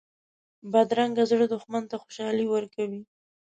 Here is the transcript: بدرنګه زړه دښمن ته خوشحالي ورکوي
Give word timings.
بدرنګه 0.71 1.23
زړه 1.31 1.45
دښمن 1.53 1.83
ته 1.89 1.95
خوشحالي 2.03 2.45
ورکوي 2.49 3.01